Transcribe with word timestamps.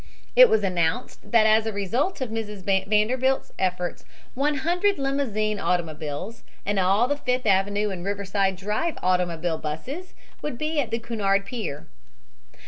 It 0.35 0.49
was 0.49 0.63
announced 0.63 1.29
that 1.31 1.45
as 1.45 1.67
a 1.67 1.71
result 1.71 2.21
of 2.21 2.31
Mrs. 2.31 2.63
Vanderbilt's 2.89 3.51
efforts 3.59 4.03
100 4.33 4.97
limousine 4.97 5.59
automobiles 5.59 6.41
and 6.65 6.79
all 6.79 7.07
the 7.07 7.17
Fifth 7.17 7.45
Avenue 7.45 7.91
and 7.91 8.03
Riverside 8.03 8.55
Drive 8.55 8.97
automobile 9.03 9.59
buses 9.59 10.15
would 10.41 10.57
be 10.57 10.79
at 10.79 10.89
the 10.89 10.97
Cunard 10.97 11.45
pier. 11.45 11.85